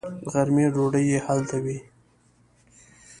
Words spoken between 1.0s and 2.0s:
یې هلته وي.